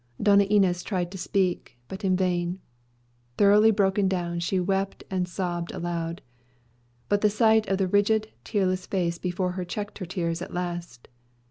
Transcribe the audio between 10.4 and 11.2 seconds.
at last.